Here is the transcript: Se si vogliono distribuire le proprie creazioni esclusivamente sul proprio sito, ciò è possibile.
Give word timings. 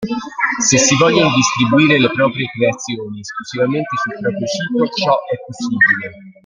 Se 0.65 0.79
si 0.79 0.95
vogliono 0.95 1.29
distribuire 1.35 1.99
le 1.99 2.09
proprie 2.09 2.47
creazioni 2.51 3.19
esclusivamente 3.19 3.89
sul 4.01 4.17
proprio 4.19 4.47
sito, 4.47 4.87
ciò 4.95 5.13
è 5.29 5.35
possibile. 5.45 6.09